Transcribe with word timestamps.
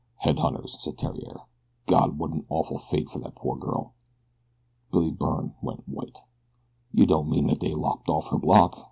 "Head 0.21 0.39
hunters," 0.39 0.77
said 0.79 0.97
Theriere. 0.97 1.41
"God! 1.85 2.17
What 2.17 2.31
an 2.31 2.47
awful 2.49 2.79
fate 2.79 3.07
for 3.07 3.19
that 3.19 3.35
poor 3.35 3.55
girl!" 3.55 3.93
Billy 4.91 5.11
Byrne 5.11 5.53
went 5.61 5.87
white. 5.87 6.17
"Yeh 6.91 7.05
don't 7.05 7.29
mean 7.29 7.45
dat 7.45 7.59
dey've 7.59 7.77
lopped 7.77 8.09
off 8.09 8.29
her 8.29 8.39
block?" 8.39 8.79